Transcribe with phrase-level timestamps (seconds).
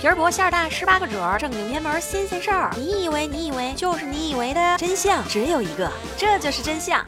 [0.00, 2.70] 皮儿薄馅儿大，十八个褶儿，正经偏门新鲜事儿。
[2.74, 7.04] 你以为你以为就是你以为的真相只有一个，这就是真相。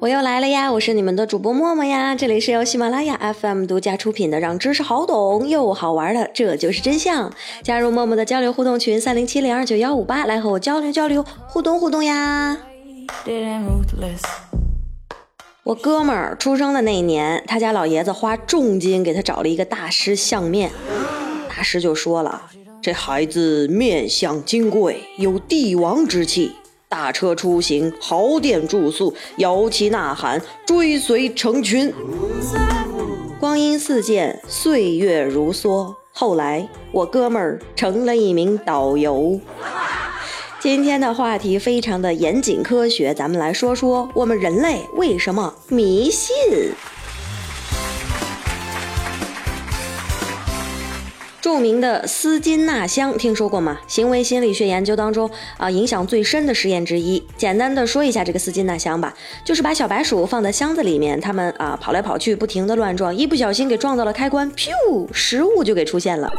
[0.00, 7.32] 我又来了呀，我是你们的主播默默呀，这里是由喜马拉雅 FM 独家出品的，让知识好懂又好玩的，这就是真相。
[7.62, 12.58] 加入默默的交流互动群三零七零二九幺五八，来和我交流交流，互动互动呀。
[15.64, 20.70] 我哥们儿出生的那一年，他家老爷子花重金给他找了一个大师相面。
[21.48, 22.42] 大师就说了
[22.82, 26.52] ：“这孩子面相金贵，有帝王之气，
[26.86, 31.90] 大车出行，豪店住宿，摇旗呐喊，追随成群。
[33.40, 35.94] 光阴似箭，岁月如梭。
[36.12, 39.40] 后来，我哥们儿成了一名导游。”
[40.64, 46.34] 今天的话题非常的严谨科学，咱们来说说我们人类为什么迷信。
[51.44, 53.78] 著名的斯金纳箱听说过吗？
[53.86, 57.22] 行为心理学研究当中啊，影响最深的实验之一。
[57.36, 59.12] 简单的说一下这个斯金纳箱吧，
[59.44, 66.32] 就是把小白鼠放在箱子里面，它们啊跑来跑去，不停的乱撞，一不小心给撞到了开关，噗，食物就给出现了。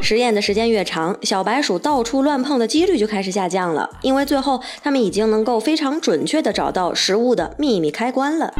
[0.00, 8.52] 实验的时间越长，小白鼠到处乱碰的几率就开始下降了，因为最后它们已经能够非常准确的找到食物的秘密开关了。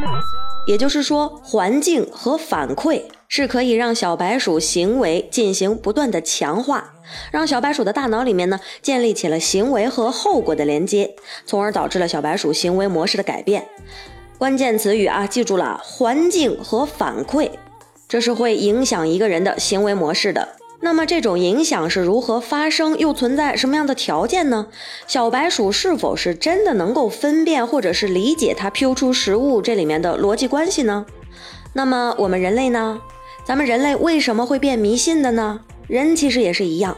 [0.68, 3.02] 也就是说，环境和反馈。
[3.30, 6.94] 是可以让小白鼠行为进行不断的强化，
[7.30, 11.14] 让小白鼠的大脑里面呢建立起了行为和后果的连接，
[11.46, 13.68] 从而导致了小白鼠行为模式的改变。
[14.36, 17.50] 关键词语啊，记住了，环境和反馈，
[18.08, 20.48] 这是会影响一个人的行为模式的。
[20.80, 24.66] 那么这种影响是如何发生，又存在什么样的条件呢？
[25.06, 31.06] 小白鼠是否是真的能够分辨或者是理解它飘出食物这里面的逻辑关系呢？
[31.74, 33.00] 那么我们人类呢？
[33.50, 35.58] 咱们人类为什么会变迷信的呢？
[35.88, 36.96] 人其实也是一样。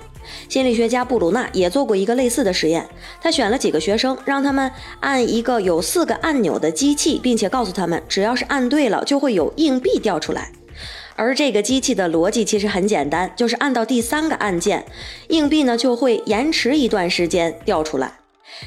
[0.50, 2.86] 心理学家布鲁纳也做过一个类似的实验。
[3.22, 4.70] 他选了几个学生，让他们
[5.00, 10.52] 按一个有四个按钮的机器，并且告诉他们，只要是按对了，就会有硬币掉出来。
[11.16, 14.84] 而这个机器的逻辑其实很简单，就是按到第三个按键，
[15.28, 18.12] 硬币呢就会延迟一段时间掉出来。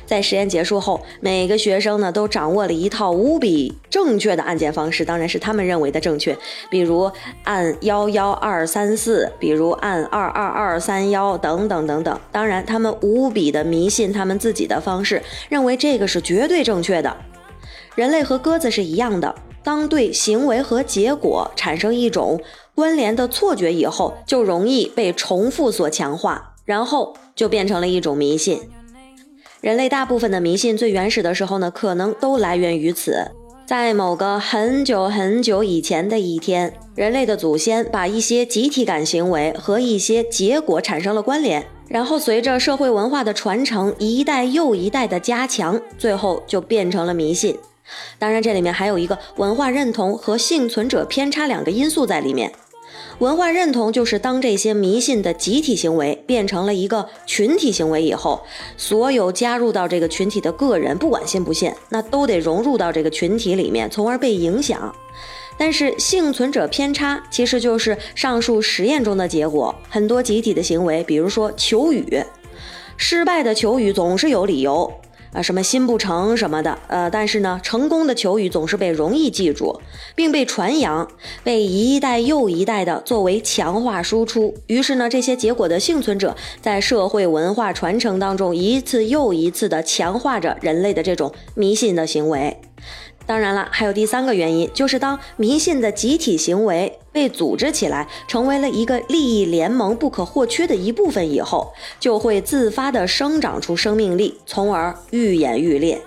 [0.06, 6.38] 在实验结束后，每个学生呢都掌握了一套无比正确的按键方式，当然是他们认为的正确。
[6.70, 7.12] 比如
[7.44, 12.20] 按幺幺二三四，比如按二二二三幺等等等等。
[12.32, 17.16] 当然，他们无比的迷信他们自己的方式，认为这个是绝对正确的。
[17.96, 22.42] 人类和鸽子是一样的，当对行为和结果产生一种
[22.74, 28.60] 关联的错觉以后，就容易被重复所强化，然后就变成了一种迷信。
[29.66, 33.32] 人类大部分的迷信最原始的时候呢，可能都来源于此。
[33.66, 47.58] 在某个很久很久以前的一天，人类的祖先把一些集体感行为和一些结果产生了关联，然后随着社会文化的传承，一代又一代的加强，最后就变成了迷信。
[48.20, 52.52] 当然，这里面还有一个文化认同和幸存者偏差两个因素在里面。
[53.20, 58.42] 文化认同就是当这些迷信的集体行为变成了一个群体行为以后，
[58.78, 64.94] 所有加入到这个群体的个人，不管信不信，那都得融入到这个群体里面，从而被影响。
[65.58, 69.74] 但是幸存者偏差其实就是上述实验中的结果。
[69.90, 72.22] 很多集体的行为，比如说求雨，
[72.98, 74.94] 失败的求雨总是有理由。
[75.36, 79.82] 啊，什么心不成什么的，呃，但是呢，成功的求雨总是被容易记住，
[80.16, 81.06] 并被传扬，
[81.44, 84.56] 被一代又一代的作为强化输出。
[84.68, 92.58] 于是呢，这些结果的幸存者在社会文化传承当中，一次又一次的强化着人类的这种迷信的行为。
[93.26, 106.00] 当然了，还有第三个原因，就是当迷信的集体行为被组织起来，成为了一个利益联盟不可或缺的一部分以后，就会自发地生长出生命力，从而愈演愈烈。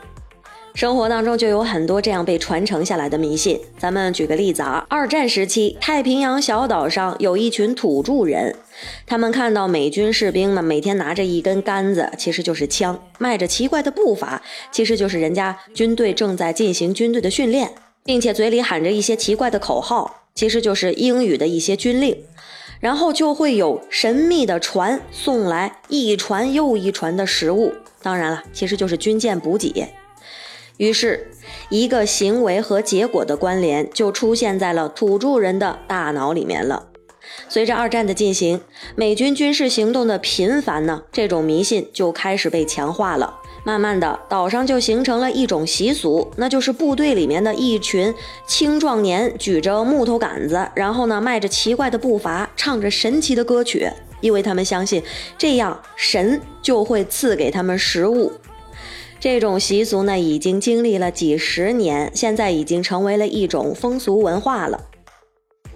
[0.79, 3.59] 生活当中就有很多这样被传承下来的迷信。
[3.81, 8.55] 咱们举个例子啊，二战时期，太平洋小岛上有一群土著人，
[9.05, 14.41] 他们看到美军士兵们每天拿着一根杆子，其实就是枪，迈着奇怪的步伐，
[14.71, 17.73] 其实就是人家军队正在进行军队的训练，
[18.05, 22.17] 并且嘴里喊着一些奇怪的口号，其实就是英语的一些军令。
[22.79, 29.89] 然后就会有神秘的船送来一船又一船的食物，当然了，其实就是军舰补给。
[30.79, 31.31] 于是，
[31.71, 36.87] 一个行为和结果的关联就出现在了土著人的大脑里面了。
[37.49, 38.61] 随着二战的进行，
[38.95, 43.41] 美军军事行动的频繁呢，这种迷信就开始被强化了。
[43.65, 48.15] 慢慢的，岛上就形成了一种习俗，那就是部队里面的一群
[48.47, 53.91] 青壮年举着木头杆子，然后呢迈着奇怪的步伐，唱着神奇的歌曲，
[54.21, 55.03] 因为他们相信
[55.37, 58.33] 这样神就会赐给他们食物。
[59.21, 64.81] 这种习俗呢，已经经历了几十年，现在已经成为了一种风俗文化了。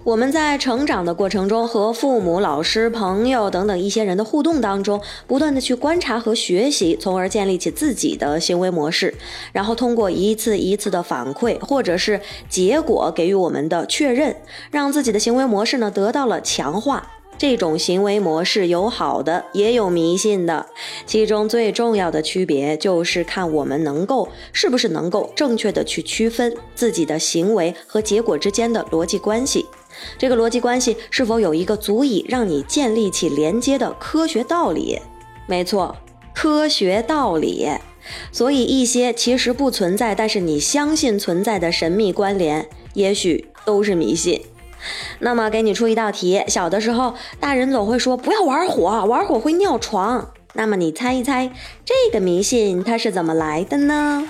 [0.05, 9.13] 我们在成长的过程中，和父母、老师、朋友等等一些人的互动当中，不断的去观察和学习，从而建立起自己的行为模式，
[9.53, 12.19] 然后通过一次一次的反馈或者是
[12.49, 14.35] 结果给予我们的确认，
[14.71, 17.12] 让自己的行为模式呢得到了强化。
[17.37, 20.65] 这种行为模式有好的，也有迷信的，
[21.05, 29.65] 其中最重要的区别就是看我们能够是不是能够正确的去区分自己的行为和结果之间的逻辑关系，
[30.17, 34.99] 这个逻辑关系是否有一个足以让你建立起连接的科学道理？
[35.45, 35.95] 没错，
[36.33, 37.67] 科学道理。
[38.31, 44.41] 所以一些其实不存在，但是你相信存在的神秘关联，也许都是迷信。
[45.19, 50.29] 那么给你出一道题：小的时候，大人总会说不要玩火，玩火会尿床。
[50.53, 51.51] 那么你猜一猜，
[51.83, 54.27] 这个迷信它是怎么来的呢？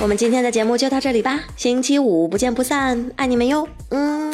[0.00, 4.29] 我们今天的节目就到这里吧，星期五不见不散，爱你们哟，嗯。